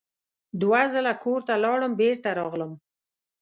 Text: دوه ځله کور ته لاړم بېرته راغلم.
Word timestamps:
دوه 0.61 0.81
ځله 0.93 1.13
کور 1.23 1.39
ته 1.47 1.53
لاړم 1.63 1.91
بېرته 2.01 2.29
راغلم. 2.39 2.71